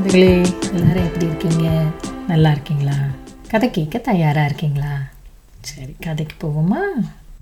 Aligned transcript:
குழந்தைகளே 0.00 0.72
எல்லாரும் 0.72 1.06
எப்படி 1.06 1.24
இருக்கீங்க? 1.24 1.82
நல்லா 2.28 2.50
இருக்கீங்களா? 2.50 2.94
கதை 3.48 3.70
கேட்க 3.70 3.98
தயாராக 3.98 4.46
இருக்கீங்களா? 4.46 4.92
சரி 5.60 5.94
கதைக்கு 6.00 6.34
போவோமா? 6.42 6.78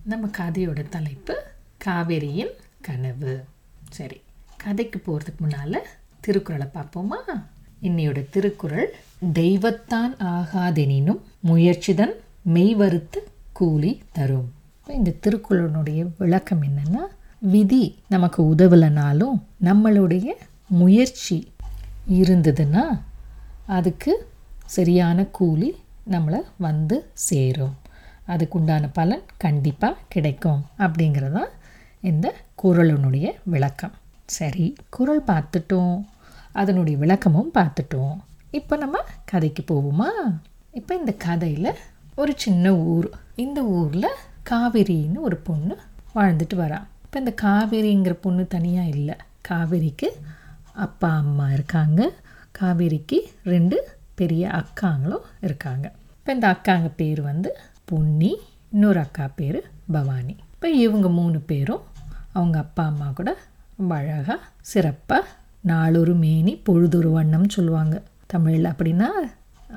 நம்ம 0.03 0.29
கதையோட 0.38 0.89
தலைப்பு 0.89 1.34
காவேரியின் 1.84 2.50
கனவு. 2.80 3.45
சரி 3.91 4.21
கதைக்கு 4.57 4.98
போகிறதுக்கு 5.07 5.39
முன்னால் 5.39 5.86
திருக்குறளை 6.21 6.66
பார்ப்போமா? 6.75 7.21
இன்னையோட 7.82 8.25
திருக்குறள் 8.30 8.95
தெய்வத்தான் 9.32 10.16
ஆகாதெனினும் 10.16 11.20
முயற்சிதன் 11.46 12.14
மெய்வருத்து 12.54 13.22
கூலி 13.52 14.02
தரும். 14.12 14.52
இந்த 14.88 15.14
திருக்குறளுடைய 15.27 16.06
விளக்கம் 16.18 16.62
என்னென்னா 16.62 17.04
விதி 17.38 17.98
நமக்கு 18.09 18.43
உதவலைனாலும் 18.43 19.38
நம்மளுடைய 19.64 20.27
முயற்சி 20.66 21.52
இருந்ததுன்னா 22.09 23.01
அதுக்கு 23.67 24.29
சரியான 24.65 25.25
கூலி 25.25 25.77
நம்மளை 26.11 26.41
வந்து 26.59 27.11
சேரும். 27.12 27.77
அதுக்குண்டான 28.29 28.91
பலன் 28.93 29.23
கண்டிப்பாக 29.37 29.97
கிடைக்கும் 30.09 30.65
அப்படிங்கிறதான் 30.79 31.48
இந்த 32.01 32.34
குறளினுடைய 32.62 33.31
விளக்கம். 33.45 33.91
சரி 34.27 34.77
குரல் 34.91 35.25
பார்த்துட்டோம். 35.27 36.05
அதனுடைய 36.53 36.98
விளக்கமும் 36.98 37.51
பார்த்துட்டோம். 37.55 38.17
இப்போ 38.51 38.77
நம்ம 38.77 38.98
கதைக்கு 39.25 39.75
போவோமா? 39.75 40.41
இப்போ 40.73 40.95
இந்த 40.95 41.12
கதையில் 41.12 41.79
ஒரு 42.17 42.33
சின்ன 42.37 42.75
ஊர். 42.75 43.11
இந்த 43.34 43.62
ஊரில் 43.62 44.17
காவேரின்னு 44.51 45.20
ஒரு 45.20 45.37
பொண்ணு 45.37 45.79
வாழ்ந்துட்டு 46.15 46.55
வரா. 46.55 46.87
இப்போ 47.05 47.19
இந்த 47.19 47.34
காவேரிங்கிற 47.43 48.12
பொண்ணு 48.20 48.47
தனியாக 48.47 48.89
இல்லை. 48.89 49.15
காவேரிக்கு 49.48 50.09
அப்பா 50.87 51.10
அம்மா 51.23 51.46
இருக்காங்க. 51.56 52.00
காவேரிக்கு 52.58 53.19
ரெண்டு 53.53 53.77
பெரிய 54.20 54.44
அக்காங்களும் 54.61 55.27
இருக்காங்க. 55.47 55.86
இப்போ 56.19 56.30
இந்த 56.36 56.47
அக்காங்க 56.55 56.89
பேர் 57.00 57.20
வந்து 57.30 57.50
பொன்னி 57.91 58.33
இன்னொரு 58.75 59.00
அக்கா 59.06 59.27
பேர் 59.41 59.58
பவானி. 59.94 60.34
இப்போ 60.55 60.69
இவங்க 60.84 61.08
மூணு 61.19 61.38
பேரும் 61.50 61.83
அவங்க 62.38 62.56
அப்பா 62.64 62.84
அம்மா 62.92 63.08
கூட 63.19 63.30
ரொம்ப 63.78 63.92
அழகாக 64.00 64.38
சிறப்பாக 64.70 65.30
நாளொரு 65.70 66.14
மேனி 66.25 66.53
பொழுதொரு 66.69 67.10
வண்ணம்னு 67.19 67.50
சொல்லுவாங்க. 67.58 67.97
தமிழில் 68.33 68.72
அப்படின்னா 68.72 69.08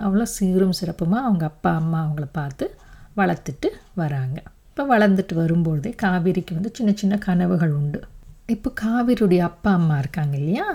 அவ்வளோ 0.05 0.25
சீரும் 0.35 0.79
சிறப்புமாக 0.79 1.27
அவங்க 1.27 1.45
அப்பா 1.51 1.71
அம்மா 1.81 1.99
அவங்கள 2.03 2.25
பார்த்து 2.39 2.65
வளர்த்துட்டு 3.19 3.69
வராங்க. 4.01 4.37
இப்போ 4.69 4.83
வளர்ந்துட்டு 4.93 5.33
வரும்பொழுதே 5.41 5.91
காவேரிக்கு 6.03 6.53
வந்து 6.57 6.71
சின்ன 6.77 6.91
சின்ன 7.01 7.15
கனவுகள் 7.27 7.73
உண்டு. 7.79 8.01
இப்போ 8.53 8.69
காவேரியுடைய 8.81 9.41
அப்பா 9.49 9.71
அம்மா 9.79 9.97
இருக்காங்க 9.97 10.35
இல்லையா? 10.37 10.65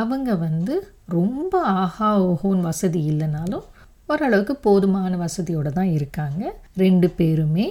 அவங்க 0.00 0.30
வந்து 0.46 0.74
ரொம்ப 1.16 1.54
ஆஹா 1.82 2.08
ஓஹோன்னு 2.28 2.68
வசதி 2.70 3.00
இல்லைனாலும் 3.12 3.66
ஓரளவுக்கு 4.06 4.54
போதுமான 4.66 5.16
வசதியோடு 5.24 5.70
தான் 5.78 5.90
இருக்காங்க. 5.98 6.42
ரெண்டு 6.82 7.08
பேருமே 7.18 7.66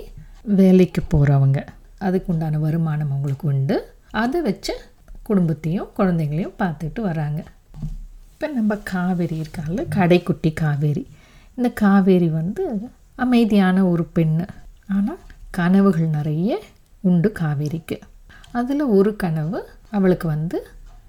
வேலைக்கு 0.60 1.02
போகிறவங்க 1.14 1.60
அதுக்கு 2.08 2.30
உண்டான 2.34 2.60
வருமானம் 2.60 3.12
அவங்களுக்கு 3.12 3.48
உண்டு. 3.48 3.76
அதை 4.24 4.42
வச்சு 4.42 4.74
குடும்பத்தையும் 5.24 5.90
குழந்தைங்களையும் 5.98 6.60
பார்த்துட்டு 6.62 7.02
வராங்க. 7.10 7.42
இப்போ 8.34 8.48
நம்ம 8.58 8.76
காவேரி 8.92 9.36
இருக்கால 9.42 9.86
கடைக்குட்டி 9.98 10.52
காவேரி. 10.64 11.04
இந்த 11.58 11.70
காவேரி 11.84 12.30
வந்து 12.40 12.64
அமைதியான 13.16 13.84
ஒரு 13.92 14.06
பெண்ணு. 14.16 14.46
ஆனால் 14.96 15.22
கனவுகள் 15.58 16.10
நிறைய 16.18 16.52
உண்டு 17.10 17.30
காவேரிக்கு. 17.42 17.98
அதில் 18.52 18.84
ஒரு 18.98 19.12
கனவு 19.16 19.60
அவளுக்கு 19.90 20.28
வந்து 20.28 20.58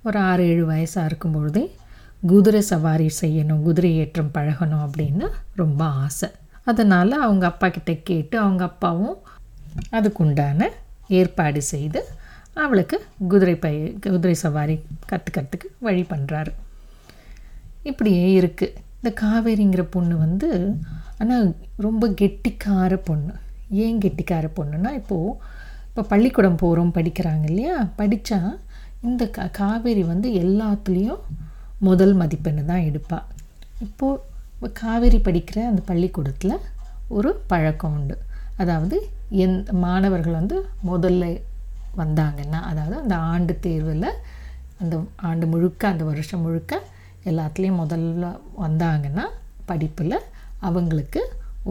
ஒரு 0.05 0.19
ஆறு 0.31 0.43
ஏழு 0.49 0.65
வயசாக 0.71 1.05
இருக்கும்பொழுதே 1.05 1.65
குதிரை 2.27 2.61
சவாரி 2.61 3.09
செய்யணும் 3.21 3.63
குதிரை 3.63 3.91
ஏற்றம் 3.97 4.31
பழகணும் 4.35 4.85
அப்படின்னு 4.87 5.27
ரொம்ப 5.57 5.85
ஆசை. 6.05 6.29
அதனால் 6.65 7.15
அவங்க 7.27 7.47
அப்பா 7.47 7.69
கிட்ட 7.69 7.93
கேட்டு 8.09 8.37
அவங்க 8.39 8.65
அப்பாவும் 8.65 9.17
அதுக்குண்டான 9.93 10.69
ஏற்பாடு 11.09 11.63
செய்து 11.63 12.01
அவளுக்கு 12.55 12.97
குதிரை 13.29 13.55
பய 13.55 13.77
குதிரை 14.07 14.35
சவாரி 14.35 14.77
கற்றுக்கிறதுக்கு 15.13 15.69
வழி 15.79 16.03
பண்ணுறாரு 16.03 16.53
இப்படியே 17.83 18.27
இருக்குது 18.41 18.77
இந்த 18.99 19.11
காவேரிங்கிற 19.21 19.85
பொண்ணு 19.91 20.17
வந்து 20.17 20.49
ஆனால் 21.19 21.47
ரொம்ப 21.77 22.09
கெட்டிக்கார 22.21 22.95
பொண்ணு. 23.05 23.35
ஏன் 23.85 23.99
கெட்டிக்கார 23.99 24.47
பொண்ணுன்னா 24.57 24.91
இப்போது 24.93 25.39
இப்போ 25.93 26.03
பள்ளிக்கூடம் 26.11 26.61
போகிறோம் 26.61 26.93
படிக்கிறாங்க 26.97 27.45
இல்லையா? 27.49 27.75
படித்தா 27.99 28.39
இந்த 29.09 29.23
கா 29.37 29.45
காவேரி 29.59 30.03
வந்து 30.03 30.29
எல்லாத்துலேயும் 30.43 31.21
முதல் 31.79 32.15
மதிப்பெண் 32.21 32.61
தான் 32.71 32.87
எடுப்பாள் 32.89 33.27
இப்போது 33.87 34.71
காவேரி 34.81 35.19
படிக்கிற 35.27 35.59
அந்த 35.71 35.83
பள்ளிக்கூடத்தில் 35.91 36.55
ஒரு 37.17 37.31
பழக்கம் 37.51 37.97
உண்டு. 37.99 38.17
அதாவது 38.57 38.97
எந் 39.45 39.59
மாணவர்கள் 39.85 40.39
வந்து 40.41 40.57
முதல்ல 40.91 41.29
வந்தாங்கன்னா 41.97 42.63
அதாவது 42.71 42.97
அந்த 43.03 43.17
ஆண்டு 43.33 43.55
தேர்வில் 43.61 44.11
அந்த 44.81 44.95
ஆண்டு 45.31 45.47
முழுக்க 45.47 45.93
அந்த 45.93 46.05
வருஷம் 46.11 46.45
முழுக்க 46.47 46.75
எல்லாத்துலேயும் 47.31 47.81
முதல்ல 47.85 48.35
வந்தாங்கன்னா 48.65 49.27
படிப்பில் 49.67 50.19
அவங்களுக்கு 50.61 51.23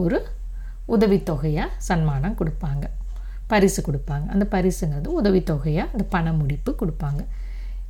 ஒரு 0.04 0.18
உதவித்தொகையாக 0.88 1.76
சன்மானம் 1.88 2.40
கொடுப்பாங்க. 2.40 2.84
பரிசு 3.52 3.80
கொடுப்பாங்க. 3.88 4.26
அந்த 4.34 4.44
பரிசுங்கிறது 4.54 5.08
உதவித்தொகையாக 5.20 5.92
அந்த 5.94 6.04
பண 6.14 6.32
முடிப்பு 6.40 6.70
கொடுப்பாங்க. 6.80 7.22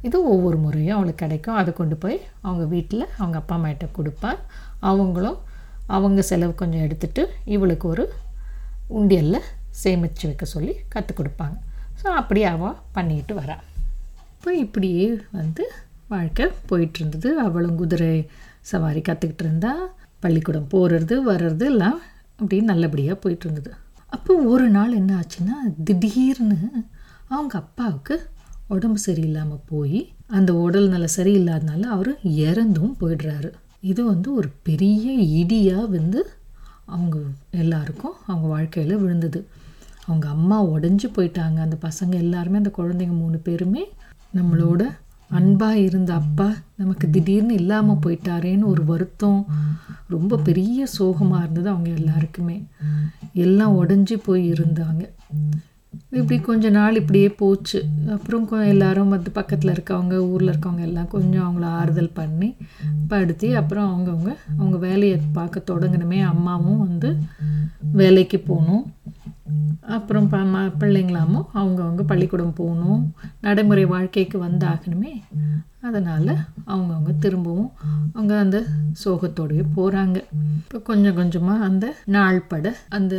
இது 0.06 0.18
ஒவ்வொரு 0.34 0.58
முறையும் 0.64 0.96
அவளுக்கு 0.98 1.22
கிடைக்கும். 1.24 1.58
அதை 1.60 1.70
கொண்டு 1.80 1.96
போய் 2.02 2.16
அவங்க 2.46 2.64
வீட்டில் 2.74 3.04
அவங்க 3.20 3.36
அப்பா 3.42 3.56
அம்மாட்ட 3.58 3.88
கொடுப்பான் 3.98 4.38
அவங்களும் 4.90 5.38
அவங்க 5.96 6.20
செலவு 6.30 6.54
கொஞ்சம் 6.62 6.84
எடுத்துட்டு 6.86 7.22
இவளுக்கு 7.54 7.86
ஒரு 7.92 8.04
உண்டியலில் 8.98 9.48
சேமித்து 9.82 10.24
வைக்க 10.28 10.44
சொல்லி 10.54 10.74
கற்றுக் 10.94 11.18
கொடுப்பாங்க. 11.18 11.56
ஸோ 12.00 12.06
அப்படியே 12.20 12.46
அவள் 12.54 12.78
பண்ணிட்டு 12.96 13.34
வரா. 13.40 13.56
இப்போ 14.34 14.50
இப்படியே 14.64 15.06
வந்து 15.38 15.64
வாழ்க்கை 16.12 16.46
போயிட்டு 16.70 16.98
இருந்தது 17.00 17.28
அவளும் 17.46 17.78
குதிரை 17.82 18.14
சவாரி 18.70 19.00
கற்றுக்கிட்டு 19.08 19.44
இருந்தா 19.46 19.72
பள்ளிக்கூடம் 20.24 20.68
போகிறது 20.74 21.14
வர்றது 21.30 21.66
எல்லாம் 21.72 21.98
அப்படியே 22.38 22.62
நல்லபடியாக 22.70 23.16
போயிட்டு 23.22 23.46
இருந்தது 23.46 23.70
அப்போ 24.14 24.34
ஒரு 24.52 24.66
நாள் 24.68 24.92
என்ன 24.92 25.12
ஆச்சுன்னா 25.20 25.56
திடீர்னு 25.84 26.58
அவங்க 27.28 27.54
அப்பாவுக்கு 27.58 28.14
உடம்பு 28.68 29.00
சரியில்லாமல் 29.06 29.66
போய் 29.66 30.00
அந்த 30.38 30.50
உடல் 30.64 30.88
நல்ல 30.88 31.06
சரியில்லாதனால 31.16 31.82
அவர் 31.96 32.10
இறந்தும் 32.46 32.94
போயிடுறாரு. 33.00 33.50
இது 33.90 34.02
வந்து 34.04 34.28
ஒரு 34.34 34.48
பெரிய 34.62 35.06
இடியாக 35.40 35.88
வந்து 35.88 36.20
அவங்க 36.84 37.16
எல்லாருக்கும் 37.62 38.16
அவங்க 38.26 38.46
வாழ்க்கையில் 38.48 39.00
விழுந்தது. 39.02 39.40
அவங்க 40.06 40.26
அம்மா 40.28 40.58
உடஞ்சி 40.64 41.08
போயிட்டாங்க. 41.16 41.58
அந்த 41.66 41.76
பசங்க 41.88 42.14
எல்லாருமே 42.24 42.60
அந்த 42.62 42.72
குழந்தைங்க 42.78 43.16
மூணு 43.22 43.38
பேருமே 43.38 43.84
நம்மளோட 44.36 44.82
அன்பாக 45.32 45.78
இருந்த 45.78 46.14
அப்பா 46.14 46.54
நமக்கு 46.76 47.10
திடீர்னு 47.10 47.54
இல்லாமல் 47.54 48.02
போயிட்டாரேன்னு 48.06 48.64
ஒரு 48.64 48.84
வருத்தம் 48.84 49.46
ரொம்ப 50.08 50.38
பெரிய 50.38 50.86
சோகமாக 50.86 51.42
இருந்தது 51.42 51.68
அவங்க 51.68 51.90
எல்லாருக்குமே. 51.90 52.56
எல்லாம் 53.32 53.84
உடஞ்சி 53.84 54.16
போய் 54.24 54.52
இருந்தாங்க. 54.52 55.02
இப்படி 56.10 56.40
கொஞ்ச 56.40 56.70
நாள் 56.70 56.96
இப்படியே 56.96 57.28
போச்சு. 57.28 57.80
அப்புறம் 58.10 58.48
எல்லாரும் 58.64 59.08
வந்து 59.08 59.30
பக்கத்தில் 59.30 59.72
இருக்கவங்க 59.72 60.14
ஊரில் 60.14 60.48
இருக்கவங்க 60.48 60.80
எல்லாம் 60.80 61.08
கொஞ்சம் 61.08 61.46
அவங்கள 61.46 61.64
ஆறுதல் 61.64 62.10
பண்ணி 62.14 62.54
படுத்தி 63.08 63.54
அப்புறம் 63.54 63.88
அவங்கவுங்க 63.90 64.32
அவங்க 64.58 64.76
வேலையை 64.76 65.18
பார்க்க 65.32 65.74
தொடங்கினமே 65.74 66.24
அம்மாவும் 66.24 66.78
வந்து 66.78 67.10
வேலைக்கு 67.92 68.38
போகணும் 68.38 68.84
அப்புறம் 69.80 70.28
ப 70.28 70.38
ம 70.38 70.72
பிள்ளைங்களாமும் 70.80 71.48
அவங்கவுங்க 71.54 72.02
பள்ளிக்கூடம் 72.02 72.52
போகணும். 72.52 73.14
நடைமுறை 73.40 73.84
வாழ்க்கைக்கு 73.86 74.44
வந்தாகணுமே. 74.44 75.12
அதனால் 75.88 76.32
அவங்கவுங்க 76.72 77.12
திரும்பவும் 77.24 77.70
அவங்க 78.14 78.34
அந்த 78.38 78.58
சோகத்தோடயே 79.02 79.64
போகிறாங்க 79.76 80.18
இப்போ 80.58 80.78
கொஞ்சம் 80.88 81.16
கொஞ்சமாக 81.20 81.66
அந்த 81.68 81.86
நாள் 82.16 82.38
பட 82.50 82.66
அந்த 82.96 83.14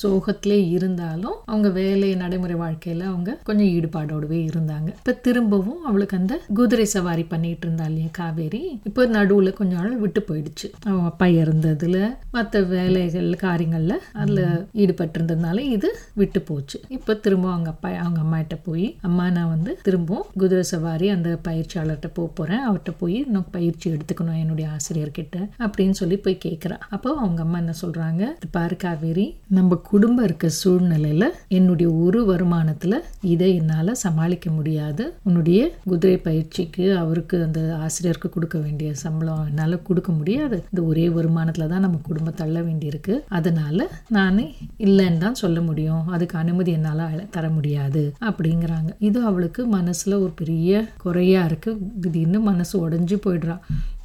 சோகத்திலே 0.00 0.58
இருந்தாலும் 0.76 1.36
அவங்க 1.50 1.68
வேலை 1.78 2.08
நடைமுறை 2.22 2.56
வாழ்க்கையில் 2.62 3.02
அவங்க 3.10 3.30
கொஞ்சம் 3.48 3.70
ஈடுபாடோடவே 3.76 4.38
இருந்தாங்க. 4.50 4.88
இப்போ 5.00 5.14
திரும்பவும் 5.26 5.82
அவளுக்கு 5.88 6.18
அந்த 6.20 6.34
குதிரை 6.58 6.86
சவாரி 6.94 7.24
பண்ணிட்டு 7.32 7.66
இருந்தா 7.66 7.86
இல்லையா 7.90 8.10
காவேரி? 8.20 8.62
இப்போ 8.90 9.06
நடுவில் 9.16 9.56
கொஞ்ச 9.58 9.72
நாள் 9.80 10.00
விட்டு 10.04 10.22
போயிடுச்சு. 10.28 10.68
அவன் 10.88 11.08
அப்பா 11.10 11.28
இறந்ததுல 11.42 11.98
மற்ற 12.36 12.62
வேலைகள் 12.74 13.30
காரியங்களில் 13.44 13.96
அதில் 14.22 14.42
ஈடுபட்டு 14.82 15.18
இருந்ததுனால 15.18 15.58
இது 15.76 15.90
விட்டு 16.22 16.42
போச்சு. 16.50 16.78
இப்போ 16.98 17.14
திரும்ப 17.26 17.50
அவங்க 17.54 17.70
அப்பா 17.74 17.90
அவங்க 18.04 18.20
அம்மாட்ட 18.26 18.58
போய் 18.68 18.86
அம்மா 19.08 19.26
நான் 19.38 19.52
வந்து 19.54 19.72
திரும்பவும் 19.88 20.30
குதிரை 20.42 20.64
சவாரி 20.72 21.08
அந்த 21.16 21.30
பயிற்சியாளர்கிட்ட 21.48 22.03
அவர்கிட்ட 22.04 22.18
போக 22.18 22.30
போகிறேன் 22.38 22.62
அவர்கிட்ட 22.66 22.92
போய் 22.98 23.18
நான் 23.34 23.50
பயிற்சி 23.50 23.86
எடுத்துக்கணும் 23.92 24.40
என்னுடைய 24.42 24.66
ஆசிரியர்கிட்ட 24.76 25.36
அப்படின்னு 25.64 25.96
சொல்லி 26.00 26.16
போய் 26.24 26.42
கேட்குறா 26.44 26.76
அப்போ 26.94 27.10
அவங்க 27.20 27.40
அம்மா 27.44 27.58
என்ன 27.58 27.74
சொல்கிறாங்க 27.82 28.22
பாரு 28.50 28.76
காவேரி 28.76 29.26
நம்ம 29.58 29.78
குடும்பம் 29.90 30.24
இருக்க 30.24 30.48
சூழ்நிலையில் 30.60 31.28
என்னுடைய 31.58 31.88
ஒரு 32.04 32.20
வருமானத்தில் 32.30 32.96
இதை 33.32 33.48
என்னால் 33.60 33.92
சமாளிக்க 34.04 34.46
முடியாது. 34.50 35.04
உன்னுடைய 35.22 35.60
குதிரை 35.90 36.16
பயிற்சிக்கு 36.26 36.84
அவருக்கு 37.02 37.36
அந்த 37.42 37.60
ஆசிரியருக்கு 37.84 38.28
கொடுக்க 38.36 38.56
வேண்டிய 38.58 38.88
சம்பளம் 39.04 39.46
என்னால் 39.50 39.76
கொடுக்க 39.88 40.10
முடியாது. 40.12 40.56
இந்த 40.70 40.82
ஒரே 40.90 41.06
வருமானத்தில் 41.18 41.70
தான் 41.72 41.84
நம்ம 41.86 42.00
குடும்பம் 42.08 42.38
தள்ள 42.42 42.56
வேண்டியிருக்கு. 42.60 43.14
அதனால 43.38 43.88
நான் 44.16 44.40
இல்லைன்னு 44.86 45.22
தான் 45.24 45.40
சொல்ல 45.42 45.58
முடியும். 45.60 46.04
அதுக்கு 46.14 46.36
அனுமதி 46.42 46.72
என்னால் 46.78 47.02
தர 47.36 47.44
முடியாது. 47.48 48.02
அப்படிங்கிறாங்க. 48.28 48.90
இது 49.08 49.18
அவளுக்கு 49.30 49.62
மனசில் 49.76 50.20
ஒரு 50.24 50.32
பெரிய 50.40 50.70
குறையா 51.04 51.40
இருக்குது 51.46 51.93
திடீர்னு 52.02 52.38
மனசு 52.50 52.74
உடஞ்சி 52.84 53.16
போயிடுறா. 53.24 53.56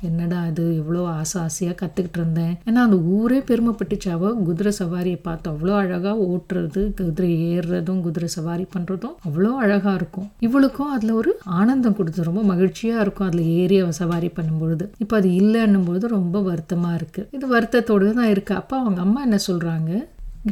என்னடா 0.08 0.40
இது 0.50 0.66
எவ்வளோ 0.82 1.02
ஆசை 1.20 1.38
ஆசையாக 1.46 1.76
கற்றுக்கிட்டு 1.80 2.20
இருந்தேன். 2.20 2.54
ஏன்னா 2.68 2.82
அந்த 2.88 2.98
ஊரே 3.16 3.40
பெருமைப்பட்டுச்சாவோ? 3.50 4.30
குதிரை 4.48 4.72
சவாரியை 4.80 5.20
பார்த்து 5.22 5.48
அவ்வளோ 5.54 5.74
அழகாக 5.82 6.16
ஓட்டுறது 6.28 6.82
குதிரை 7.00 7.32
ஏறுறதும் 7.50 8.02
குதிரை 8.06 8.30
சவாரி 8.38 8.66
பண்ணுறதும் 8.76 9.16
அவ்வளோ 9.30 9.52
அழகாக 9.64 9.96
இருக்கும். 10.02 10.30
இவளுக்கும் 10.48 10.94
அதில் 10.98 11.18
ஒரு 11.22 11.34
ஆனந்தம் 11.60 11.98
கொடுத்து 12.00 12.30
ரொம்ப 12.30 12.44
மகிழ்ச்சியாக 12.52 13.04
இருக்கும் 13.06 13.28
அதில் 13.30 13.52
ஏறி 13.60 13.80
அவள் 13.82 14.00
சவாரி 14.02 14.32
பண்ணும்பொழுது. 14.38 14.88
இப்போ 15.06 15.18
அது 15.22 15.32
இல்லைன்னும் 15.42 15.88
பொழுது 15.90 16.16
ரொம்ப 16.18 16.40
வருத்தமாக 16.52 17.00
இருக்குது 17.02 17.28
இது 17.40 17.48
வருத்தத்தோடு 17.56 18.14
தான் 18.22 18.32
இருக்குது 18.36 18.60
அப்போ 18.62 18.78
அவங்க 18.84 19.02
அம்மா 19.08 19.22
என்ன 19.28 19.40
சொல்கிறாங்க 19.50 19.92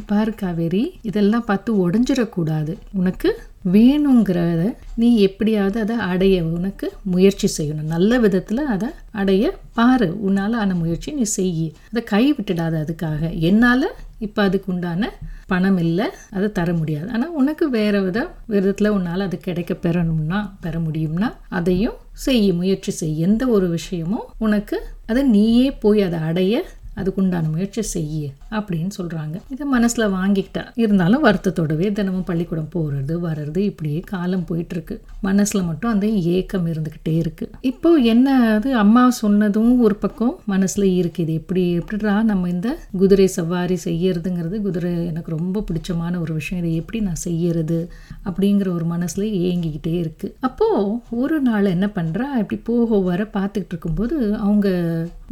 பாரு 0.06 0.34
காவேரி 0.34 0.82
இதெல்லாம் 1.02 1.44
பார்த்து 1.44 1.70
உடஞ்சிடக்கூடாது. 1.84 2.72
உனக்கு 2.92 3.28
வேணுங்கிறத 3.72 4.74
நீ 4.94 5.08
எப்படியாவது 5.18 5.80
அதை 5.80 5.96
அடைய 5.96 6.44
உனக்கு 6.44 6.92
முயற்சி 7.02 7.48
செய்யணும். 7.56 7.92
நல்ல 7.94 8.18
விதத்தில் 8.18 8.62
அதை 8.64 8.88
அடைய 9.10 9.54
பாரு. 9.74 10.08
உன்னால் 10.20 10.52
ஆன 10.52 10.74
முயற்சி 10.74 11.12
நீ 11.12 11.24
செய்யி. 11.36 11.66
அதை 11.90 12.02
கை 12.04 12.24
விட்டுடாத 12.32 12.74
அதுக்காக. 12.84 13.38
என்னால் 13.40 13.88
இப்போ 14.18 14.42
அதுக்கு 14.42 14.72
உண்டான 14.72 15.10
பணம் 15.46 15.78
இல்லை 15.78 16.06
அதை 16.30 16.52
தர 16.52 16.72
முடியாது. 16.72 17.08
ஆனால் 17.10 17.34
உனக்கு 17.40 17.70
வேறு 17.70 18.02
வித 18.04 18.18
விதத்தில் 18.46 18.88
உன்னால் 18.88 19.20
அது 19.20 19.38
கிடைக்க 19.38 19.74
பெறணும்னா 19.74 20.50
பெற 20.60 20.78
முடியும்னா 20.78 21.28
அதையும் 21.48 21.98
செய்ய 22.12 22.54
முயற்சி 22.54 22.90
செய் 22.90 23.18
எந்த 23.18 23.46
ஒரு 23.46 23.68
விஷயமும் 23.68 24.26
உனக்கு 24.38 24.76
அதை 25.06 25.22
நீயே 25.22 25.70
போய் 25.70 26.02
அதை 26.02 26.18
அடைய 26.18 26.62
அதுக்குண்டான 27.00 27.50
முயற்சி 27.50 27.82
செய்ய 27.82 28.30
அப்படின்னு 28.50 28.90
சொல்கிறாங்க 28.98 29.36
இதை 29.50 29.66
மனசில் 29.66 30.06
வாங்கிக்கிட்டா 30.16 30.64
இருந்தாலும் 30.74 31.24
வருத்தத்தோடவே 31.24 31.92
தினமும் 31.92 32.24
பள்ளிக்கூடம் 32.24 32.70
போகிறது 32.70 33.14
வர்றது 33.26 33.60
இப்படியே 33.70 34.00
காலம் 34.12 34.44
போயிட்டுருக்கு. 34.48 34.94
மனசில் 35.20 35.62
மட்டும் 35.62 35.90
அந்த 35.90 36.06
ஏக்கம் 36.36 36.66
இருந்துக்கிட்டே 36.66 37.14
இருக்குது 37.22 37.50
இப்போ 37.60 37.90
என்ன 38.12 38.54
அது 38.54 38.70
அம்மா 38.76 39.04
சொன்னதும் 39.10 39.72
ஒரு 39.80 39.96
பக்கம் 39.96 40.34
மனசில் 40.44 40.86
இருக்குது 41.00 41.24
இது 41.24 41.32
எப்படி 41.32 41.62
எப்படிடா 41.78 42.14
நம்ம 42.22 42.48
இந்த 42.48 42.68
குதிரை 42.98 43.26
சவாரி 43.26 43.78
செய்யறதுங்கிறது 43.84 44.56
குதிரை 44.60 44.92
எனக்கு 45.06 45.36
ரொம்ப 45.36 45.64
பிடிச்சமான 45.70 46.20
ஒரு 46.20 46.32
விஷயம். 46.34 46.64
இதை 46.64 46.72
எப்படி 46.76 47.00
நான் 47.00 47.24
செய்யறது 47.26 47.78
அப்படிங்கிற 48.24 48.68
ஒரு 48.72 48.84
மனசில் 48.84 49.26
ஏங்கிக்கிட்டே 49.48 49.94
இருக்குது 50.02 50.34
அப்போது 50.40 50.98
ஒரு 51.10 51.38
நாள் 51.40 51.72
என்ன 51.74 51.86
பண்ணுறா 51.94 52.26
இப்படி 52.42 52.60
போக 52.64 52.98
வர 53.10 53.22
பார்த்துக்கிட்டு 53.36 53.74
இருக்கும்போது 53.74 54.16
அவங்க 54.36 54.68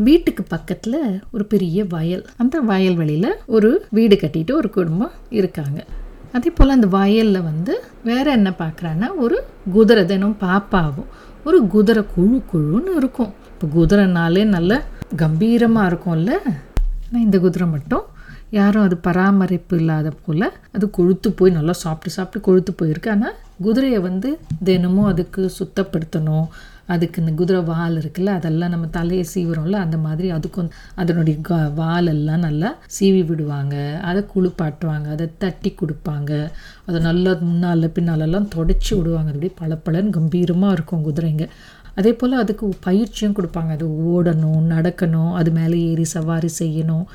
வீட்டுக்கு 0.05 0.43
பக்கத்தில் 0.55 0.99
ஒரு 1.35 1.45
பெரிய 1.53 1.85
வயல். 1.93 2.25
அந்த 2.43 2.57
வயல்வெளியில் 2.71 3.31
ஒரு 3.57 3.71
வீடு 3.97 4.17
கட்டிட்டு 4.23 4.53
ஒரு 4.61 4.69
குடும்பம் 4.71 5.15
இருக்காங்க. 5.39 5.79
அதே 6.37 6.51
போல் 6.57 6.75
அந்த 6.75 6.89
வயலில் 6.97 7.47
வந்து 7.47 7.75
வேற 8.09 8.27
என்ன 8.39 8.51
பார்க்குறான்னா 8.59 9.09
ஒரு 9.25 9.37
குதிரை 9.77 10.03
தினம் 10.11 10.37
பாப்பாவும். 10.41 11.09
ஒரு 11.49 11.59
குதிரை 11.75 12.03
குழு 12.17 12.39
குழுன்னு 12.53 12.93
இருக்கும். 13.01 13.33
இப்போ 13.53 13.67
குதிரைனாலே 13.77 14.45
நல்ல 14.57 14.83
கம்பீரமாக 15.23 15.91
இருக்கும்ல. 15.91 16.33
ஆனால் 17.07 17.25
இந்த 17.27 17.39
குதிரை 17.47 17.69
மட்டும் 17.75 18.05
யாரும் 18.59 18.85
அது 18.87 18.97
பராமரிப்பு 19.07 19.77
இல்லாத 19.81 20.09
போல் 20.25 20.49
அது 20.77 20.85
கொழுத்து 20.99 21.29
போய் 21.39 21.57
நல்லா 21.59 21.75
சாப்பிட்டு 21.85 22.17
சாப்பிட்டு 22.17 22.47
கொழுத்து 22.47 22.73
போயிருக்கு. 22.81 23.09
ஆனால் 23.09 23.37
குதிரையை 23.67 24.01
வந்து 24.09 24.31
தினமும் 24.69 25.11
அதுக்கு 25.13 25.43
சுத்தப்படுத்தணும். 25.59 26.47
அதுக்கு 26.95 27.21
இந்த 27.23 27.33
குதிரை 27.39 27.61
வால் 27.71 27.97
இருக்குல்ல 28.01 28.33
அதெல்லாம் 28.39 28.73
நம்ம 28.75 28.87
தலையை 28.97 29.25
சீவுறோம்ல 29.35 29.79
அந்த 29.85 29.97
மாதிரி 30.07 30.29
அதுக்கும் 30.37 30.71
அதனுடைய 31.03 31.37
க 31.49 31.59
வாலெல்லாம் 31.81 32.45
நல்லா 32.47 32.71
சீவி 32.97 33.23
விடுவாங்க. 33.31 33.75
அதை 34.09 34.21
குளிப்பாட்டுவாங்க 34.35 35.09
அதை 35.15 35.27
தட்டி 35.45 35.73
கொடுப்பாங்க. 35.81 36.33
அதை 36.89 37.01
நல்லா 37.09 37.33
முன்னால் 37.49 37.93
பின்னாலெல்லாம் 37.97 38.51
தொடச்சி 38.57 38.93
விடுவாங்க. 38.99 39.31
அப்படி 39.35 39.51
பளபளன்னு 39.63 40.17
கம்பீரமாக 40.19 40.77
இருக்கும் 40.79 41.07
குதிரைங்க. 41.09 41.47
அதே 42.01 42.13
போல் 42.21 42.43
அதுக்கு 42.43 42.67
பயிற்சியும் 42.87 43.37
கொடுப்பாங்க. 43.39 43.73
அது 43.79 43.87
ஓடணும் 44.13 44.67
நடக்கணும் 44.75 45.33
அது 45.41 45.53
மேலே 45.59 45.77
ஏறி 45.91 46.07
சவாரி 46.17 46.51
செய்யணும். 46.61 47.07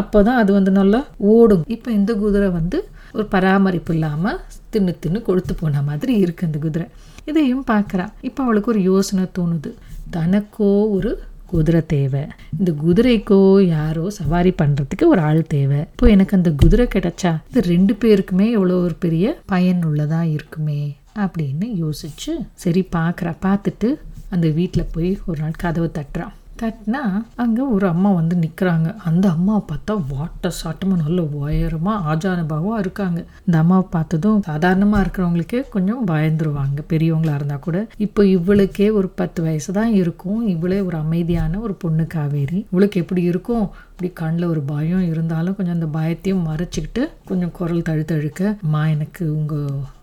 அப்போ 0.00 0.18
தான் 0.28 0.40
அது 0.42 0.50
வந்து 0.58 0.72
நல்லா 0.78 1.00
ஓடும். 1.34 1.64
இப்போ 1.76 1.88
இந்த 1.98 2.12
குதிரை 2.22 2.48
வந்து 2.58 2.78
ஒரு 3.16 3.24
பராமரிப்பு 3.34 3.92
இல்லாமல் 3.96 4.40
தின்னு 4.72 4.94
தின்னு 5.02 5.20
கொழுத்து 5.28 5.52
போன 5.60 5.82
மாதிரி 5.90 6.14
இருக்குது 6.24 6.48
அந்த 6.48 6.58
குதிரை. 6.64 6.86
இதையும் 7.30 7.64
பார்க்குறா. 7.70 8.06
இப்போ 8.28 8.42
அவளுக்கு 8.46 8.70
ஒரு 8.74 8.82
யோசனை 8.90 9.24
தோணுது. 9.38 9.70
தனக்கோ 10.16 10.70
ஒரு 10.96 11.12
குதிரை 11.52 11.80
தேவை. 11.86 12.22
இந்த 12.58 12.70
குதிரைக்கோ 12.84 13.40
யாரோ 13.66 14.04
சவாரி 14.18 14.52
பண்ணுறதுக்கு 14.60 15.04
ஒரு 15.12 15.20
ஆள் 15.20 15.42
தேவை. 15.56 15.80
இப்போ 15.94 16.06
எனக்கு 16.14 16.36
அந்த 16.36 16.50
குதிரை 16.62 16.86
கிடைச்சா 16.94 17.32
இது 17.50 17.62
ரெண்டு 17.74 17.94
பேருக்குமே 18.02 18.46
எவ்வளோ 18.58 18.78
ஒரு 18.86 18.96
பெரிய 19.04 19.36
பயன் 19.52 19.82
உள்ளதாக 19.90 20.32
இருக்குமே 20.36 20.80
அப்படின்னு 21.24 21.68
யோசிச்சு 21.82 22.32
சரி 22.64 22.82
பார்க்குறா. 22.96 23.34
பார்த்துட்டு 23.46 23.90
அந்த 24.34 24.46
வீட்டில் 24.58 24.90
போய் 24.94 25.10
ஒரு 25.26 25.38
நாள் 25.42 25.60
கதவை 25.64 25.88
தட்டுறான் 25.98 26.34
தட்டினா 26.62 27.02
அங்கே 27.42 27.62
ஒரு 27.74 27.86
அம்மா 27.86 28.10
வந்து 28.10 28.36
நிற்கிறாங்க 28.36 28.88
அந்த 29.08 29.28
அம்மாவை 29.28 29.62
பார்த்தா 29.70 29.94
வாட்ட 30.12 30.50
சாட்டமாக 30.60 31.02
நல்ல 31.02 31.22
உயரமாக 31.22 32.14
ஆஜானுபாவாக 32.14 32.78
இருக்காங்க. 32.78 33.20
இந்த 33.46 33.58
அம்மாவை 33.58 33.86
பார்த்ததும் 33.90 34.42
சாதாரணமாக 34.42 35.02
இருக்கிறவங்களுக்கே 35.04 35.62
கொஞ்சம் 35.68 36.06
பயந்துருவாங்க. 36.06 36.78
பெரியவங்களாக 36.92 37.34
இருந்தால் 37.34 37.64
கூட. 37.68 37.86
இப்போ 37.96 38.24
இவளுக்கே 38.24 38.92
ஒரு 38.92 39.08
பத்து 39.08 39.42
வயசு 39.42 39.72
தான் 39.72 39.92
இருக்கும். 39.92 40.40
இவளே 40.54 40.80
ஒரு 40.80 40.96
அமைதியான 40.96 41.58
ஒரு 41.58 41.74
பொண்ணு 41.74 42.06
காவேரி. 42.06 42.66
இவளுக்கு 42.72 43.00
எப்படி 43.00 43.22
இருக்கும்? 43.22 43.66
இப்படி 43.90 44.10
கண்ணில் 44.14 44.50
ஒரு 44.50 44.60
பயம் 44.60 45.04
இருந்தாலும் 45.10 45.54
கொஞ்சம் 45.54 45.76
அந்த 45.80 45.88
பயத்தையும் 45.98 46.46
மறைச்சிக்கிட்டு 46.48 47.04
கொஞ்சம் 47.24 47.52
குரல் 47.58 47.86
தழுத்தழுக்க 47.90 48.56
அம்மா 48.62 48.86
எனக்கு 48.86 49.24
உங்கள் 49.34 49.94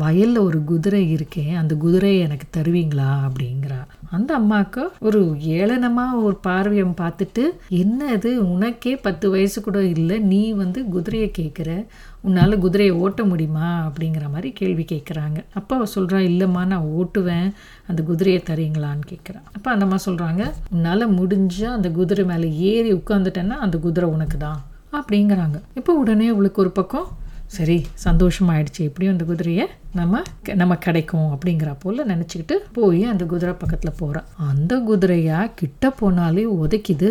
வயலில் 0.00 0.38
ஒரு 0.38 0.58
குதிரை 0.64 1.10
இருக்கேன் 1.10 1.54
அந்த 1.56 1.74
குதிரையை 1.74 2.18
எனக்கு 2.26 2.46
தருவீங்களா? 2.56 3.08
அப்படிங்கிறா. 3.26 3.78
அந்த 4.10 4.34
அம்மாவுக்கு 4.34 4.82
ஒரு 4.98 5.20
ஏளனமாக 5.40 6.20
ஒரு 6.22 6.36
பார்வையை 6.36 6.84
பார்த்துட்டு 7.00 7.44
என்ன 7.68 8.12
இது? 8.12 8.30
உனக்கே 8.52 8.96
பத்து 8.96 9.30
வயசு 9.30 9.58
கூட 9.62 9.82
இல்லை. 9.82 10.18
நீ 10.18 10.52
வந்து 10.52 10.88
குதிரையை 10.88 11.30
கேட்குற 11.38 11.86
உன்னால் 12.20 12.58
குதிரையை 12.58 12.94
ஓட்ட 12.94 13.24
முடியுமா? 13.24 13.68
அப்படிங்கிற 13.88 14.24
மாதிரி 14.30 14.50
கேள்வி 14.52 14.84
கேட்குறாங்க 14.92 15.38
அப்போ 15.54 15.74
அவள் 15.76 15.94
சொல்கிறா 15.94 16.20
இல்லைம்மா 16.30 16.64
நான் 16.72 16.88
ஓட்டுவேன். 17.00 17.48
அந்த 17.86 18.02
குதிரையை 18.02 18.42
தரீங்களான்னு 18.50 19.06
கேட்குறான் 19.12 19.46
அப்போ 19.52 19.70
அந்த 19.70 19.86
அம்மா 19.88 19.98
சொல்கிறாங்க 20.08 20.44
உன்னால் 20.70 21.14
முடிஞ்சால் 21.20 21.76
அந்த 21.78 21.90
குதிரை 21.90 22.24
மேலே 22.24 22.50
ஏறி 22.72 22.92
உட்காந்துட்டேன்னா 22.92 23.58
அந்த 23.66 23.78
குதிரை 23.78 24.08
உனக்கு 24.10 24.38
தான் 24.38 24.60
அப்படிங்கிறாங்க. 24.98 25.58
இப்போ 25.74 25.92
உடனே 25.94 26.28
அவளுக்கு 26.28 26.62
ஒரு 26.62 26.70
பக்கம் 26.70 27.08
சரி 27.56 27.76
சந்தோஷமாயிடுச்சு. 28.04 28.80
எப்படியும் 28.88 29.14
அந்த 29.14 29.24
குதிரையை 29.24 29.66
நம்ம 29.94 30.22
நம்ம 30.54 30.74
கிடைக்கும் 30.76 31.28
அப்படிங்கிற 31.34 31.70
போல் 31.78 32.04
நினச்சிக்கிட்டு 32.06 32.56
போய் 32.72 33.04
அந்த 33.04 33.24
குதிரை 33.24 33.54
பக்கத்தில் 33.54 33.98
போகிறான் 33.98 34.28
அந்த 34.36 34.72
குதிரையாக 34.88 35.54
கிட்ட 35.54 35.88
போனாலே 36.00 36.44
உதைக்குது. 36.62 37.10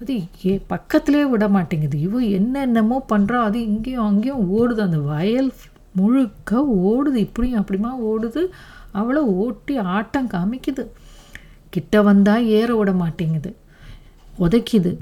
அது 0.00 0.14
ஏ 0.46 0.52
பக்கத்துலேயே 0.70 1.26
விட 1.34 1.48
மாட்டேங்குது. 1.48 2.00
இவ 2.00 2.18
என்னென்னமோ 2.38 3.04
பண்ணுறா 3.08 3.38
அது 3.48 3.58
இங்கேயும் 3.62 4.04
அங்கேயும் 4.04 4.46
ஓடுது. 4.56 4.80
அந்த 4.80 4.98
வயல் 4.98 5.52
முழுக்க 5.92 6.62
ஓடுது. 6.88 7.14
இப்படியும் 7.14 7.60
அப்படிமா 7.62 7.92
ஓடுது. 8.10 8.44
அவளை 8.92 9.22
ஓட்டி 9.22 9.76
ஆட்டம் 9.76 10.30
காமிக்குது. 10.30 10.84
கிட்ட 11.70 12.02
வந்தால் 12.02 12.46
ஏற 12.58 12.76
விட 12.76 12.92
மாட்டேங்குது. 12.92 13.56
உதைக்குது. 14.40 14.92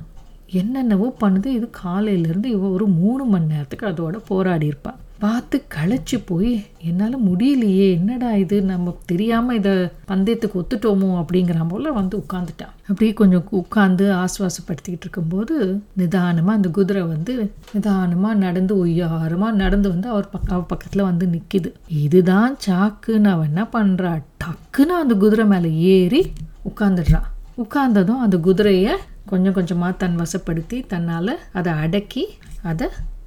என்னென்னவோ 0.60 1.08
பண்ணுது. 1.22 1.48
இது 1.58 1.66
காலையிலேருந்து 1.84 2.50
இவ 2.56 2.68
ஒரு 2.76 2.86
மூணு 3.00 3.24
மணி 3.24 3.52
நேரத்துக்கு 3.54 3.90
அதோட 3.92 4.18
போராடி 4.28 4.66
இருப்பாள் 4.66 5.00
பார்த்து 5.20 5.56
களைச்சி 5.74 6.16
போய் 6.26 6.50
என்னால் 6.88 7.14
முடியலையே 7.26 7.84
என்னடா 7.96 8.30
இது? 8.42 8.56
நம்ம 8.70 8.94
தெரியாமல் 9.10 9.58
இதை 9.58 9.72
பந்தயத்துக்கு 10.10 10.58
ஒத்துட்டோமோ? 10.60 11.10
அப்படிங்கிற 11.20 11.66
போல 11.68 11.92
வந்து 11.92 12.14
உட்காந்துட்டான் 12.22 12.74
அப்படியே 12.88 13.12
கொஞ்சம் 13.12 13.46
உட்காந்து 13.60 14.06
ஆஸ்வாசப்படுத்திக்கிட்டு 14.22 15.06
இருக்கும்போது 15.06 15.54
நிதானமாக 16.00 16.58
அந்த 16.58 16.70
குதிரை 16.78 17.02
வந்து 17.12 17.34
நிதானமாக 17.74 18.40
நடந்து 18.44 18.74
ஒய்யாரமாக 18.84 19.60
நடந்து 19.62 19.88
வந்து 19.94 20.08
அவர் 20.08 20.28
பக்க 20.30 20.60
பக்கத்தில் 20.72 21.08
வந்து 21.10 21.26
நிற்கிது 21.26 21.72
இதுதான் 22.02 22.52
சாக்குன்னு 22.66 23.32
அவன் 23.34 23.50
என்ன 23.52 23.64
பண்ணுறா 23.76 24.12
டக்குன்னு 24.44 24.94
அந்த 25.02 25.16
குதிரை 25.24 25.46
மேலே 25.46 25.72
ஏறி 25.94 26.22
உட்காந்துடுறான் 26.70 27.28
உட்கார்ந்ததும் 27.62 28.22
அந்த 28.26 28.36
குதிரையை 28.38 28.94
கொஞ்சம் 29.26 29.52
கொஞ்சமாக 29.52 29.92
தன் 29.96 30.20
வசப்படுத்தி 30.20 30.86
தன்னால் 30.86 31.40
அதை 31.52 31.72
அடக்கி 31.78 32.24
அதை 32.62 32.86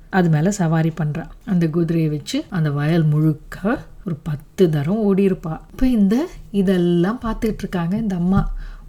அது 0.09 0.29
மேலே 0.29 0.51
சவாரி 0.51 0.93
பண்ணுறா 0.97 1.23
அந்த 1.45 1.69
குதிரையை 1.69 2.09
வச்சு 2.09 2.43
அந்த 2.49 2.69
வயல் 2.71 3.03
முழுக்க 3.03 3.57
ஒரு 4.05 4.15
பத்து 4.23 4.69
தரம் 4.69 5.01
ஓடியிருப்பா 5.07 5.59
இப்போ 5.71 5.85
இந்த 5.89 6.15
இதெல்லாம் 6.51 7.19
பார்த்துக்கிட்டு 7.23 7.59
இருக்காங்க 7.59 7.97
இந்த 7.97 8.15
அம்மா. 8.15 8.41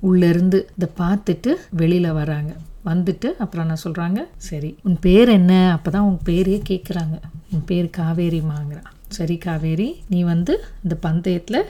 உள்ளேருந்து 0.03 0.59
இதை 0.77 0.89
பார்த்துட்டு 0.99 1.51
வெளியில் 1.71 2.13
வராங்க. 2.13 2.51
வந்துட்டு 2.85 3.29
அப்புறம் 3.39 3.65
என்ன 3.65 3.77
சொல்கிறாங்க 3.85 4.21
சரி 4.37 4.71
உன் 4.83 4.99
பேர் 5.01 5.29
என்ன? 5.29 5.53
அப்போ 5.73 5.91
தான் 5.91 6.03
உன் 6.03 6.21
பேரையே 6.25 6.63
கேட்குறாங்க 6.69 7.17
உன் 7.53 7.65
பேர் 7.65 7.91
காவேரிமாங்கிறான் 7.97 8.89
சரி 9.09 9.37
காவேரி 9.39 9.89
நீ 10.09 10.23
வந்து 10.25 10.55
இந்த 10.83 10.95
பந்தயத்தில் 11.03 11.61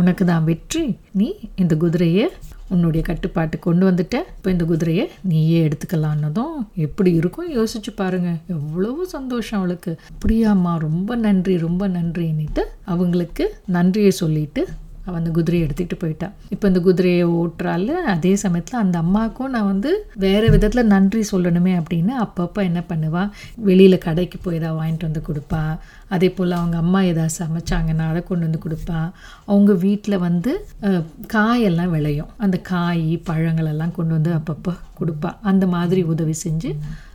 உனக்கு 0.00 0.24
தான் 0.30 0.46
வெற்றி. 0.50 0.84
நீ 1.20 1.28
இந்த 1.62 1.74
குதிரையை 1.84 2.24
உன்னுடைய 2.74 3.02
கட்டுப்பாட்டு 3.06 3.56
கொண்டு 3.66 3.84
வந்துட்ட. 3.90 4.16
இப்போ 4.36 4.48
இந்த 4.54 4.64
குதிரையை 4.70 5.04
நீயே 5.32 5.58
எடுத்துக்கலான்னதும் 5.68 6.54
எப்படி 6.86 7.10
இருக்கும் 7.20 7.50
யோசிச்சு 7.58 7.92
பாருங்க. 8.00 8.30
எவ்வளவு 8.56 9.06
சந்தோஷம் 9.16 9.58
அவளுக்கு. 9.60 9.92
அப்படியாம்மா 10.14 10.72
ரொம்ப 10.86 11.16
நன்றி 11.26 11.56
ரொம்ப 11.66 11.88
நன்றின்னுட்டு 11.88 12.64
அவங்களுக்கு 12.94 13.46
நன்றியை 13.76 14.12
சொல்லிட்டு 14.22 14.64
அவள் 15.06 15.18
அந்த 15.20 15.30
குதிரையை 15.38 15.64
எடுத்துகிட்டு 15.66 15.96
போயிட்டான் 16.02 16.34
இப்போ 16.54 16.66
இந்த 16.70 16.80
குதிரையை 16.86 17.24
ஓட்டுறாள் 17.40 17.88
அதே 18.14 18.32
சமயத்தில் 18.44 18.80
அந்த 18.84 18.96
அம்மாவுக்கும் 19.04 19.52
நான் 19.56 19.70
வந்து 19.72 19.90
வேறு 20.24 20.46
விதத்தில் 20.54 20.90
நன்றி 20.94 21.22
சொல்லணுமே 21.32 21.74
அப்படின்னு 21.80 22.14
அப்பப்போ 22.24 22.60
என்ன 22.70 22.80
பண்ணுவாள் 22.90 23.30
வெளியில் 23.68 24.04
கடைக்கு 24.06 24.38
போய் 24.44 24.58
ஏதாவது 24.60 24.78
வாங்கிட்டு 24.80 25.08
வந்து 25.08 25.22
கொடுப்பா. 25.28 25.62
அதே 26.14 26.28
போல் 26.30 26.58
அவங்க 26.58 26.76
அம்மா 26.84 27.00
ஏதாவது 27.10 27.34
சமைச்சாங்கன்னா 27.38 28.04
அதை 28.10 28.20
கொண்டு 28.26 28.46
வந்து 28.46 28.60
கொடுப்பா. 28.64 29.00
அவங்க 29.52 29.72
வீட்டில் 29.86 30.22
வந்து 30.26 30.52
காயெல்லாம் 31.34 31.94
விளையும். 31.96 32.30
அந்த 32.44 32.56
காய் 32.72 33.08
பழங்களெல்லாம் 33.30 33.96
கொண்டு 33.98 34.12
வந்து 34.18 34.32
அப்பப்போ 34.38 34.74
கொடுப்பா. 35.00 35.32
அந்த 35.50 35.64
மாதிரி 35.74 36.02
உதவி 36.14 36.34
செஞ்சு 36.46 36.70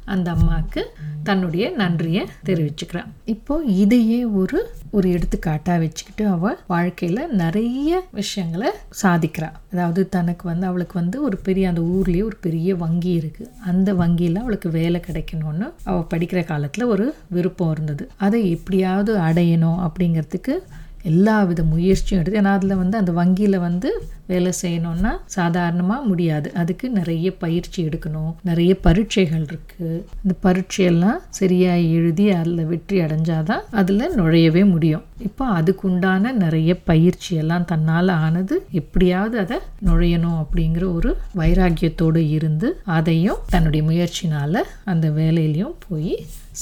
அந்த 0.05 0.31
அம்மாவுக்கு 0.31 0.91
தன்னுடைய 1.23 1.69
நன்றியை 1.69 2.27
தெரிவிச்சுக்கிறான். 2.45 3.09
இப்போ 3.25 3.63
இதையே 3.65 4.25
ஒரு 4.25 4.69
ஒரு 4.91 5.09
எடுத்துக்காட்டாக 5.09 5.79
வச்சுக்கிட்டு 5.79 6.27
அவள் 6.27 6.57
வாழ்க்கையில் 6.67 7.33
நிறைய 7.33 8.03
விஷயங்களை 8.11 8.69
சாதிக்கிறாள் 9.01 9.57
அதாவது 9.71 10.09
தனக்கு 10.09 10.47
வந்து 10.47 10.67
அவளுக்கு 10.67 10.99
வந்து 10.99 11.23
ஒரு 11.23 11.37
பெரிய 11.37 11.69
அந்த 11.69 11.81
ஊர்லேயே 11.81 12.23
ஒரு 12.23 12.37
பெரிய 12.41 12.75
வங்கி 12.75 13.21
இருக்குது 13.21 13.49
அந்த 13.59 13.93
வங்கியில் 13.93 14.35
அவளுக்கு 14.35 14.69
வேலை 14.69 15.01
கிடைக்கணும்னு 15.07 15.71
அவள் 15.83 16.09
படிக்கிற 16.13 16.45
காலத்தில் 16.45 16.83
ஒரு 16.83 17.15
விருப்பம் 17.27 17.71
இருந்தது. 17.71 18.09
அதை 18.17 18.51
எப்படியாவது 18.51 19.17
அடையணும் 19.17 19.79
அப்படிங்கிறதுக்கு 19.87 20.63
எல்லா 21.11 21.35
வித 21.49 21.61
முயற்சியும் 21.73 22.19
எடுத்து 22.21 22.39
ஏன்னா 22.41 22.53
அதில் 22.57 22.79
வந்து 22.81 22.97
அந்த 22.97 23.11
வங்கியில் 23.11 23.65
வந்து 23.67 23.89
வேலை 24.31 24.51
செய்யணும்னா 24.61 25.11
சாதாரணமாக 25.35 26.07
முடியாது. 26.09 26.47
அதுக்கு 26.61 26.85
நிறைய 26.89 27.27
பயிற்சி 27.43 27.79
எடுக்கணும். 27.87 28.33
நிறைய 28.49 28.71
பரீட்சைகள் 28.85 29.45
இருக்குது 29.49 29.89
இந்த 30.23 30.33
பரீட்சையெல்லாம் 30.45 31.19
சரியாக 31.39 31.87
எழுதி 31.97 32.25
அதில் 32.31 32.69
வெற்றி 32.71 32.97
அடைஞ்சாதான் 33.05 33.63
அதில் 33.81 34.15
நுழையவே 34.19 34.63
முடியும். 34.73 35.05
இப்போ 35.27 35.45
அதுக்குண்டான 35.57 36.33
நிறைய 36.43 36.71
பயிற்சி 36.91 37.31
எல்லாம் 37.41 37.67
தன்னால் 37.71 38.11
ஆனது 38.25 38.57
எப்படியாவது 38.81 39.37
அதை 39.43 39.57
நுழையணும் 39.87 40.39
அப்படிங்கிற 40.43 40.85
ஒரு 40.97 41.11
வைராக்கியத்தோடு 41.41 42.23
இருந்து 42.37 42.69
அதையும் 42.97 43.41
தன்னுடைய 43.49 43.83
முயற்சினால் 43.89 44.61
அந்த 44.93 45.07
வேலையிலையும் 45.19 45.77
போய் 45.87 46.13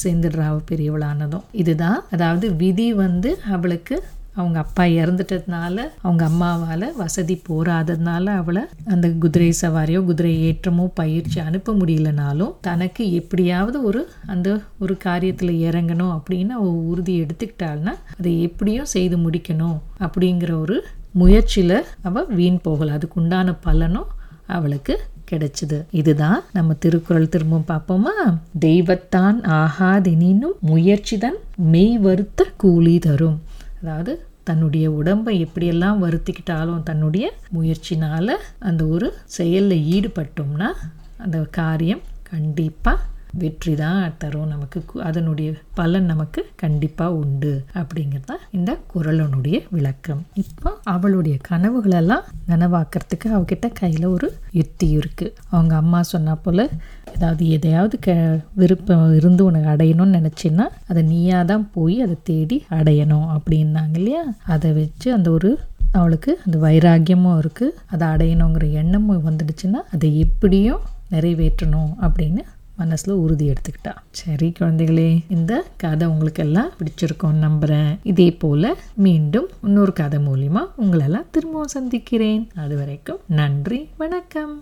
சேர்ந்துடுறா 0.03 0.48
பெரியவளானதும். 0.72 1.46
இதுதான் 1.62 2.00
அதாவது 2.15 2.55
விதி 2.55 2.88
வந்து 3.03 3.29
அவளுக்கு 3.58 3.98
அவங்க 4.39 4.60
அப்பா 4.60 4.84
இறந்துட்டதுனால 4.84 5.77
அவங்க 6.01 6.24
அம்மாவால் 6.25 6.86
வசதி 6.98 7.36
போராததுனால 7.50 8.25
அவளை 8.41 8.63
அந்த 8.86 9.08
குதிரை 9.19 9.50
சவாரியோ 9.62 10.01
குதிரை 10.03 10.34
ஏற்றமோ 10.50 10.86
பயிற்சி 10.93 11.39
அனுப்ப 11.39 11.74
முடியலனாலும் 11.74 12.53
தனக்கு 12.62 13.03
எப்படியாவது 13.13 13.77
ஒரு 13.84 14.01
அந்த 14.25 14.48
ஒரு 14.79 14.96
காரியத்தில் 15.03 15.53
இறங்கணும் 15.67 16.13
அப்படின்னு 16.17 16.53
அவள் 16.60 16.79
உறுதி 16.91 17.15
எடுத்துக்கிட்டாள்னா 17.22 17.93
அதை 18.19 18.34
எப்படியும் 18.41 18.93
செய்து 18.96 19.17
முடிக்கணும் 19.17 19.77
அப்படிங்கிற 20.00 20.53
ஒரு 20.60 20.77
முயற்சியில் 21.12 21.77
அவள் 22.01 22.27
வீண் 22.27 22.60
போகலை. 22.63 22.91
அதுக்கு 22.98 23.22
உண்டான 23.22 23.53
பலனும் 23.65 24.10
அவளுக்கு 24.48 24.93
கிடைச்சது. 25.31 25.77
இதுதான் 25.91 26.39
நம்ம 26.53 26.74
திருக்குறள் 26.74 27.29
திரும்பவும் 27.29 27.69
பார்ப்போமா? 27.72 28.13
தெய்வத்தான் 28.60 29.38
ஆகாதெனினும் 29.60 30.58
முயற்சிதான் 30.67 31.39
மெய் 31.72 31.98
வருத்த 31.98 32.46
கூலி 32.58 32.96
தரும். 33.00 33.38
அதாவது 33.81 34.13
தன்னுடைய 34.50 34.86
உடம்பை 34.91 35.34
எப்படியெல்லாம் 35.46 36.01
வருத்திக்கிட்டாலும் 36.03 36.84
தன்னுடைய 36.84 37.25
முயற்சினால் 37.53 38.34
அந்த 38.62 38.82
ஒரு 38.88 39.08
செயலில் 39.38 39.86
ஈடுபட்டோம்னா 39.96 40.70
அந்த 41.18 41.39
காரியம் 41.53 42.03
கண்டிப்பாக 42.24 43.06
வெற்றி 43.33 43.75
தான் 43.75 44.15
தரும் 44.17 44.48
நமக்கு. 44.48 44.79
அதனுடைய 45.00 45.50
பலன் 45.74 46.05
நமக்கு 46.05 46.45
கண்டிப்பாக 46.55 47.13
உண்டு 47.13 47.51
அப்படிங்கிறது 47.74 48.25
தான் 48.25 48.39
இந்த 48.51 48.77
குரலனுடைய 48.93 49.62
விளக்கம். 49.69 50.21
இப்போ 50.33 50.69
அவளுடைய 50.86 51.38
கனவுகளெல்லாம் 51.50 52.25
நனவாக்கிறதுக்கு 52.48 53.29
அவகிட்ட 53.29 53.71
கையில் 53.74 54.05
ஒரு 54.05 54.29
யுத்தி 54.51 54.98
இருக்குது 54.98 55.33
அவங்க 55.51 55.75
அம்மா 55.75 56.01
சொன்னா 56.01 56.33
போல் 56.36 56.63
ஏதாவது 57.15 57.50
எதையாவது 57.50 58.00
க 58.00 58.09
விருப்பம் 58.53 59.13
இருந்து 59.13 59.45
உனக்கு 59.45 59.69
அடையணும்னு 59.69 60.17
நினச்சின்னா 60.19 60.67
அதை 60.88 61.03
நீயாக 61.03 61.45
தான் 61.45 61.71
போய் 61.71 62.01
அதை 62.01 62.17
தேடி 62.24 62.65
அடையணும் 62.69 63.27
அப்படின்னாங்க 63.36 63.98
இல்லையா? 63.98 64.24
அதை 64.45 64.71
வச்சு 64.71 65.13
அந்த 65.13 65.31
ஒரு 65.31 65.51
அவளுக்கு 65.91 66.39
அந்த 66.45 66.57
வைராக்கியமும் 66.57 67.39
இருக்குது 67.39 67.75
அதை 67.86 68.07
அடையணுங்கிற 68.07 68.71
எண்ணமும் 68.71 69.25
வந்துடுச்சுன்னா 69.29 69.81
அதை 69.93 70.19
எப்படியும் 70.19 70.83
நிறைவேற்றணும் 71.12 71.91
அப்படின்னு 72.01 72.41
மனசில் 72.79 73.13
உறுதி 73.13 73.45
எடுத்துக்கிட்டா. 73.50 73.95
சரி 74.12 74.53
குழந்தைகளே 74.59 75.09
இந்த 75.29 75.65
கதை 75.77 76.07
உங்களுக்கு 76.07 76.43
எல்லாம் 76.43 76.71
பிடிச்சிருக்கோன்னு 76.79 77.45
நம்புகிறேன் 77.48 78.00
இதே 78.03 78.31
போல் 78.31 78.77
மீண்டும் 78.95 79.50
இன்னொரு 79.63 79.93
கதை 79.93 80.19
மூலிமா 80.19 80.63
உங்களெல்லாம் 80.81 81.29
திரும்பவும் 81.31 81.75
சந்திக்கிறேன். 81.77 82.50
அது 82.55 82.77
வரைக்கும் 82.77 83.19
நன்றி 83.27 83.89
வணக்கம். 83.98 84.55